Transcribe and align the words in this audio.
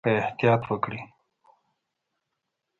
که 0.03 0.11
احتیاط 0.21 0.63
وکړئ 0.69 0.99